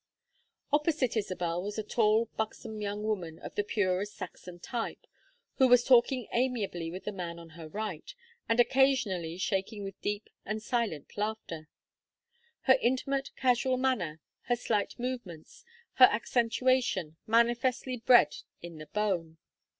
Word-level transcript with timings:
Opposite 0.73 1.15
Isabel 1.15 1.61
was 1.61 1.77
a 1.77 1.83
tall 1.83 2.25
buxom 2.35 2.81
young 2.81 3.03
woman 3.03 3.37
of 3.37 3.53
the 3.53 3.63
purest 3.63 4.15
Saxon 4.15 4.57
type, 4.57 5.05
who 5.57 5.67
was 5.67 5.83
talking 5.83 6.27
amiably 6.33 6.89
with 6.89 7.03
the 7.03 7.11
man 7.11 7.37
on 7.37 7.49
her 7.49 7.67
right, 7.67 8.11
and 8.49 8.59
occasionally 8.59 9.37
shaking 9.37 9.83
with 9.83 10.01
deep 10.01 10.27
and 10.43 10.59
silent 10.63 11.15
laughter; 11.19 11.69
her 12.61 12.79
intimate 12.81 13.29
casual 13.35 13.77
manner, 13.77 14.19
her 14.45 14.55
slight 14.55 14.97
movements, 14.97 15.63
her 15.93 16.05
accentuation, 16.05 17.17
manifestly 17.27 17.97
bred 17.97 18.37
in 18.59 18.79
the 18.79 18.87
bone. 18.87 19.37